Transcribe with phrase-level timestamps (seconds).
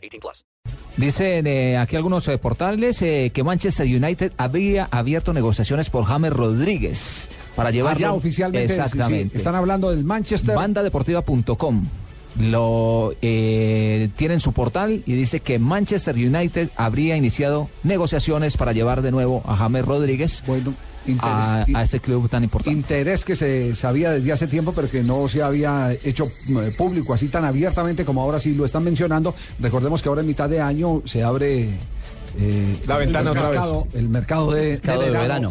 [0.00, 0.44] 18 plus.
[0.96, 6.32] Dicen eh, aquí algunos eh, portales eh, que Manchester United habría abierto negociaciones por James
[6.32, 8.68] Rodríguez para llevarlo ya oficialmente.
[8.68, 9.36] sí, sí, Exactamente.
[9.36, 10.54] están hablando del Manchester.
[10.54, 11.84] Bandadeportiva.com
[12.38, 18.72] lo eh, tiene en su portal y dice que Manchester United habría iniciado negociaciones para
[18.72, 20.74] llevar de nuevo a James Rodríguez Bueno,
[21.06, 22.76] a, interés, a este club tan importante.
[22.76, 27.14] interés que se sabía desde hace tiempo, pero que no se había hecho eh, público
[27.14, 29.34] así tan abiertamente como ahora sí lo están mencionando.
[29.58, 31.68] Recordemos que ahora en mitad de año se abre
[32.38, 33.60] eh, La el ventana otra vez.
[33.60, 35.22] mercado, el mercado de, Mercado de de verano.
[35.28, 35.48] verano.